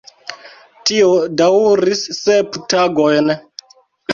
Tio 0.91 1.09
daŭris 1.41 2.03
sep 2.21 2.59
tagojn. 2.75 3.35